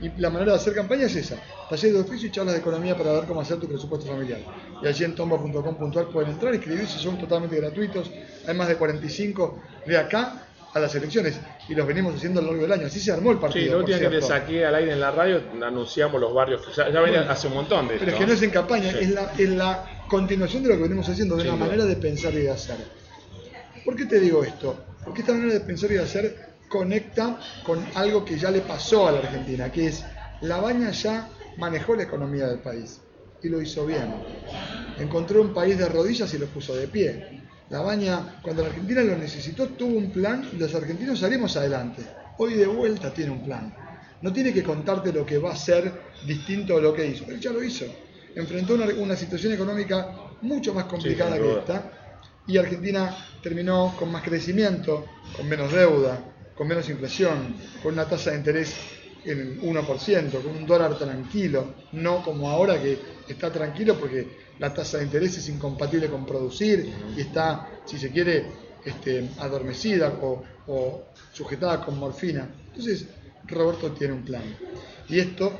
Y 0.00 0.10
la 0.20 0.30
manera 0.30 0.52
de 0.52 0.58
hacer 0.58 0.74
campaña 0.74 1.06
es 1.06 1.16
esa, 1.16 1.36
taller 1.68 1.92
de 1.92 2.00
oficio 2.00 2.28
y 2.28 2.30
charlas 2.30 2.54
de 2.54 2.60
economía 2.60 2.96
para 2.96 3.12
ver 3.12 3.24
cómo 3.24 3.40
hacer 3.40 3.58
tu 3.58 3.68
presupuesto 3.68 4.06
familiar. 4.06 4.40
Y 4.82 4.86
allí 4.86 5.04
en 5.04 5.14
tomba.com.ar 5.14 6.08
pueden 6.08 6.30
entrar, 6.32 6.54
inscribirse, 6.54 6.98
son 6.98 7.18
totalmente 7.18 7.56
gratuitos, 7.56 8.10
hay 8.46 8.54
más 8.54 8.68
de 8.68 8.76
45 8.76 9.62
de 9.86 9.98
acá 9.98 10.44
a 10.74 10.80
las 10.80 10.94
elecciones 10.94 11.40
y 11.68 11.74
los 11.74 11.86
venimos 11.86 12.14
haciendo 12.14 12.40
a 12.40 12.42
lo 12.42 12.50
largo 12.50 12.62
del 12.62 12.72
año. 12.72 12.86
Así 12.86 13.00
se 13.00 13.12
armó 13.12 13.32
el 13.32 13.38
partido. 13.38 13.64
Sí, 13.64 13.70
la 13.70 13.76
última 13.78 13.98
que 13.98 14.08
te 14.08 14.22
saqué 14.22 14.66
al 14.66 14.74
aire 14.74 14.92
en 14.92 15.00
la 15.00 15.10
radio 15.10 15.42
anunciamos 15.62 16.20
los 16.20 16.32
barrios, 16.32 16.62
ya, 16.76 16.90
ya 16.90 17.00
venía 17.00 17.30
hace 17.30 17.48
un 17.48 17.54
montón 17.54 17.88
de 17.88 17.96
Pero 17.96 18.12
es 18.12 18.18
que 18.18 18.26
no 18.26 18.32
es 18.32 18.42
en 18.42 18.50
campaña, 18.50 18.90
es, 18.90 19.10
la, 19.10 19.32
es 19.36 19.48
la 19.48 19.97
continuación 20.08 20.62
de 20.62 20.70
lo 20.70 20.76
que 20.76 20.82
venimos 20.82 21.08
haciendo, 21.08 21.36
de 21.36 21.44
una 21.44 21.56
manera 21.56 21.84
de 21.84 21.96
pensar 21.96 22.32
y 22.34 22.38
de 22.38 22.50
hacer. 22.50 22.76
¿Por 23.84 23.94
qué 23.94 24.06
te 24.06 24.18
digo 24.18 24.42
esto? 24.42 24.76
Porque 25.04 25.20
esta 25.20 25.32
manera 25.32 25.52
de 25.52 25.60
pensar 25.60 25.90
y 25.90 25.94
de 25.94 26.02
hacer 26.02 26.48
conecta 26.68 27.38
con 27.64 27.84
algo 27.94 28.24
que 28.24 28.38
ya 28.38 28.50
le 28.50 28.60
pasó 28.60 29.08
a 29.08 29.12
la 29.12 29.18
Argentina, 29.18 29.70
que 29.70 29.86
es 29.86 30.04
la 30.40 30.58
baña 30.58 30.90
ya 30.90 31.28
manejó 31.56 31.94
la 31.94 32.04
economía 32.04 32.46
del 32.46 32.58
país 32.58 33.00
y 33.42 33.48
lo 33.48 33.60
hizo 33.60 33.86
bien. 33.86 34.14
Encontró 34.98 35.42
un 35.42 35.54
país 35.54 35.78
de 35.78 35.88
rodillas 35.88 36.32
y 36.34 36.38
lo 36.38 36.46
puso 36.46 36.74
de 36.74 36.88
pie. 36.88 37.42
La 37.70 37.80
baña, 37.80 38.40
cuando 38.42 38.62
la 38.62 38.68
Argentina 38.68 39.02
lo 39.02 39.16
necesitó, 39.16 39.68
tuvo 39.68 39.96
un 39.96 40.10
plan 40.10 40.48
y 40.52 40.56
los 40.56 40.74
argentinos 40.74 41.20
salimos 41.20 41.56
adelante. 41.56 42.02
Hoy 42.38 42.54
de 42.54 42.66
vuelta 42.66 43.12
tiene 43.12 43.32
un 43.32 43.44
plan. 43.44 43.74
No 44.22 44.32
tiene 44.32 44.52
que 44.52 44.62
contarte 44.62 45.12
lo 45.12 45.24
que 45.24 45.38
va 45.38 45.52
a 45.52 45.56
ser 45.56 45.92
distinto 46.26 46.76
a 46.76 46.80
lo 46.80 46.94
que 46.94 47.06
hizo. 47.06 47.24
Él 47.26 47.38
ya 47.40 47.52
lo 47.52 47.62
hizo 47.62 47.86
enfrentó 48.40 48.74
una, 48.74 49.16
situación 49.16 49.52
económica 49.52 50.14
mucho 50.42 50.72
más 50.72 50.84
complicada 50.84 51.36
que 51.36 51.58
esta 51.58 51.92
y 52.46 52.56
Argentina 52.56 53.14
terminó 53.42 53.94
con 53.98 54.10
más 54.10 54.22
crecimiento, 54.22 55.04
con 55.36 55.48
menos 55.48 55.70
deuda, 55.70 56.18
con 56.54 56.66
menos 56.66 56.88
inflación, 56.88 57.54
con 57.82 57.92
una 57.92 58.08
tasa 58.08 58.30
de 58.30 58.38
interés 58.38 58.74
en 59.24 59.60
1%, 59.60 60.30
con 60.42 60.56
un 60.56 60.66
dólar 60.66 60.96
tranquilo, 60.96 61.74
no 61.92 62.22
como 62.22 62.48
ahora 62.48 62.80
que 62.80 62.98
está 63.28 63.52
tranquilo 63.52 63.98
porque 63.98 64.26
la 64.58 64.72
tasa 64.72 64.98
de 64.98 65.04
interés 65.04 65.36
es 65.38 65.48
incompatible 65.48 66.08
con 66.08 66.24
producir 66.24 66.90
y 67.16 67.20
está, 67.20 67.68
si 67.84 67.98
se 67.98 68.10
quiere, 68.10 68.46
este, 68.84 69.28
adormecida 69.38 70.08
o, 70.22 70.42
o 70.68 71.02
sujetada 71.32 71.84
con 71.84 71.98
morfina. 71.98 72.48
Entonces, 72.68 73.06
Roberto 73.46 73.92
tiene 73.92 74.14
un 74.14 74.22
plan. 74.24 74.42
Y 75.08 75.18
esto 75.18 75.52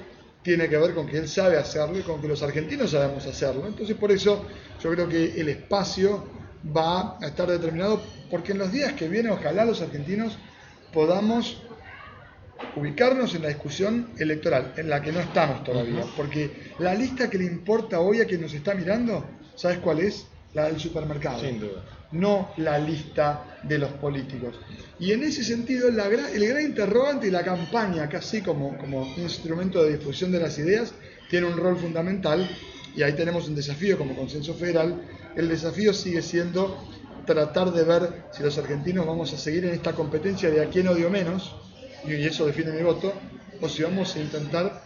tiene 0.49 0.67
que 0.67 0.79
ver 0.79 0.95
con 0.95 1.07
que 1.07 1.19
él 1.19 1.29
sabe 1.29 1.59
hacerlo 1.59 1.99
y 1.99 2.03
con 2.03 2.23
que 2.23 2.27
los 2.27 2.43
argentinos 2.43 2.93
sabemos 2.93 3.27
hacerlo. 3.27 3.67
Entonces 3.67 3.95
por 3.99 4.11
eso 4.11 4.47
yo 4.83 4.91
creo 4.93 5.07
que 5.07 5.39
el 5.39 5.51
espacio 5.51 6.27
va 6.75 7.19
a 7.21 7.27
estar 7.27 7.47
determinado 7.47 8.01
porque 8.31 8.53
en 8.53 8.59
los 8.59 8.73
días 8.73 8.95
que 8.95 9.09
vienen 9.09 9.33
ojalá 9.33 9.67
los 9.67 9.83
argentinos 9.83 10.39
podamos 10.91 11.61
ubicarnos 12.77 13.35
en 13.35 13.43
la 13.43 13.49
discusión 13.49 14.09
electoral, 14.17 14.73
en 14.79 14.89
la 14.89 15.03
que 15.03 15.13
no 15.13 15.21
estamos 15.21 15.63
todavía, 15.65 16.03
porque 16.17 16.73
la 16.79 16.95
lista 16.95 17.29
que 17.29 17.37
le 17.37 17.45
importa 17.45 18.01
hoy 18.01 18.23
a 18.23 18.25
quien 18.25 18.41
nos 18.41 18.55
está 18.55 18.75
mirando, 18.75 19.27
¿sabes 19.55 19.79
cuál 19.81 19.99
es? 19.99 20.29
La 20.55 20.65
del 20.65 20.81
supermercado. 20.81 21.41
Sin 21.41 21.61
duda 21.61 21.98
no 22.13 22.51
la 22.57 22.79
lista 22.79 23.59
de 23.63 23.79
los 23.79 23.91
políticos. 23.93 24.55
Y 24.99 25.13
en 25.13 25.23
ese 25.23 25.45
sentido, 25.45 25.89
el 25.89 25.97
gran 26.49 26.63
interrogante 26.63 27.29
y 27.29 27.31
la 27.31 27.45
campaña, 27.45 28.09
casi 28.09 28.41
como, 28.43 28.77
como 28.79 29.07
instrumento 29.17 29.83
de 29.83 29.99
difusión 29.99 30.33
de 30.33 30.41
las 30.41 30.59
ideas, 30.59 30.93
tiene 31.31 31.47
un 31.47 31.57
rol 31.57 31.77
fundamental 31.77 32.49
y 32.97 33.03
ahí 33.03 33.13
tenemos 33.13 33.49
un 33.49 33.55
desafío 33.55 33.99
como 33.99 34.17
consenso 34.17 34.55
federal. 34.55 35.03
El 35.37 35.49
desafío 35.49 35.93
sigue 35.93 36.23
siendo 36.23 36.77
tratar 37.27 37.73
de 37.73 37.85
ver 37.85 38.25
si 38.33 38.43
los 38.43 38.57
argentinos 38.57 39.07
vamos 39.07 39.33
a 39.35 39.39
seguir 39.39 39.67
en 39.67 39.75
esta 39.75 39.93
competencia 39.93 40.51
de 40.51 40.63
a 40.63 40.71
quién 40.71 40.89
odio 40.89 41.11
menos, 41.11 41.55
y 42.07 42.15
eso 42.15 42.47
define 42.47 42.73
mi 42.73 42.83
voto, 42.83 43.13
o 43.61 43.69
si 43.69 43.83
vamos 43.83 44.17
a 44.17 44.21
intentar 44.21 44.83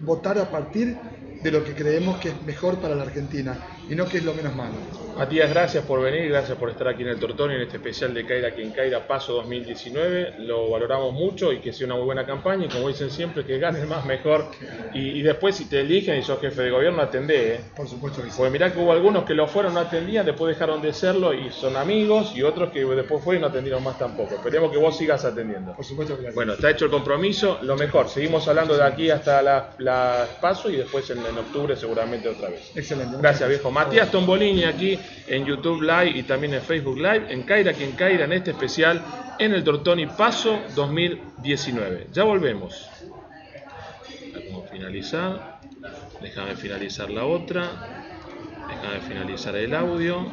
votar 0.00 0.38
a 0.38 0.50
partir 0.50 0.98
de 1.42 1.50
lo 1.50 1.64
que 1.64 1.74
creemos 1.74 2.18
que 2.18 2.28
es 2.28 2.42
mejor 2.42 2.78
para 2.80 2.94
la 2.94 3.02
Argentina 3.02 3.58
y 3.90 3.96
no 3.96 4.06
que 4.06 4.18
es 4.18 4.24
lo 4.24 4.32
menos 4.32 4.54
malo. 4.54 4.74
Matías, 5.18 5.50
gracias 5.50 5.84
por 5.84 6.00
venir, 6.00 6.28
gracias 6.28 6.56
por 6.56 6.70
estar 6.70 6.88
aquí 6.88 7.02
en 7.02 7.08
el 7.08 7.18
Tortón 7.18 7.50
en 7.50 7.60
este 7.60 7.76
especial 7.76 8.14
de 8.14 8.24
Caira 8.24 8.52
quien 8.52 8.70
Caira 8.70 9.06
Paso 9.06 9.34
2019. 9.34 10.36
Lo 10.38 10.70
valoramos 10.70 11.12
mucho 11.12 11.52
y 11.52 11.58
que 11.58 11.72
sea 11.72 11.86
una 11.86 11.96
muy 11.96 12.04
buena 12.04 12.24
campaña 12.24 12.66
y 12.66 12.68
como 12.68 12.88
dicen 12.88 13.10
siempre, 13.10 13.44
que 13.44 13.58
gane 13.58 13.84
más 13.84 14.06
mejor. 14.06 14.46
Y, 14.94 15.20
después 15.20 15.56
si 15.56 15.66
te 15.66 15.80
eligen 15.80 16.18
y 16.18 16.22
sos 16.22 16.40
jefe 16.40 16.62
de 16.62 16.70
gobierno, 16.70 17.02
atendé. 17.02 17.54
¿eh? 17.54 17.60
Por 17.76 17.88
supuesto 17.88 18.22
que 18.22 18.30
sí. 18.30 18.36
Porque 18.38 18.52
mirá 18.52 18.72
que 18.72 18.78
hubo 18.78 18.92
algunos 18.92 19.24
que 19.24 19.34
lo 19.34 19.46
fueron, 19.48 19.74
no 19.74 19.80
atendían, 19.80 20.24
después 20.24 20.54
dejaron 20.54 20.80
de 20.80 20.92
serlo 20.92 21.34
y 21.34 21.50
son 21.50 21.76
amigos 21.76 22.32
y 22.34 22.42
otros 22.42 22.70
que 22.70 22.84
después 22.84 23.22
fueron 23.22 23.40
y 23.40 23.42
no 23.42 23.48
atendieron 23.48 23.82
más 23.82 23.98
tampoco. 23.98 24.36
Esperemos 24.36 24.70
que 24.70 24.78
vos 24.78 24.96
sigas 24.96 25.24
atendiendo. 25.24 25.74
Por 25.74 25.84
supuesto 25.84 26.16
que 26.16 26.28
sí. 26.28 26.34
Bueno, 26.34 26.54
está 26.54 26.70
hecho 26.70 26.84
el 26.84 26.90
compromiso, 26.92 27.58
lo 27.62 27.76
mejor. 27.76 28.08
Seguimos 28.08 28.46
hablando 28.46 28.76
de 28.76 28.84
aquí 28.84 29.10
hasta 29.10 29.42
la, 29.42 29.70
la 29.78 30.26
Paso 30.40 30.70
y 30.70 30.76
después 30.76 31.10
en, 31.10 31.18
en 31.18 31.36
octubre 31.36 31.76
seguramente 31.76 32.28
otra 32.28 32.48
vez. 32.48 32.70
Excelente. 32.74 33.16
Gracias, 33.20 33.48
viejo. 33.48 33.70
Matías 33.80 34.10
Tombolini 34.10 34.64
aquí 34.64 34.98
en 35.26 35.46
YouTube 35.46 35.80
Live 35.80 36.10
y 36.10 36.22
también 36.24 36.52
en 36.52 36.60
Facebook 36.60 36.98
Live, 36.98 37.32
en 37.32 37.44
Caira 37.44 37.72
quien 37.72 37.92
Caira, 37.92 38.26
en 38.26 38.34
este 38.34 38.50
especial 38.50 39.02
en 39.38 39.54
el 39.54 39.64
Tortoni 39.64 40.04
Paso 40.04 40.60
2019. 40.76 42.08
Ya 42.12 42.24
volvemos. 42.24 42.90
Vamos 44.34 44.66
a 44.66 44.70
finalizar. 44.70 45.60
Déjame 46.20 46.56
finalizar 46.56 47.08
la 47.08 47.24
otra. 47.24 47.70
Déjame 48.68 49.00
finalizar 49.00 49.56
el 49.56 49.74
audio. 49.74 50.26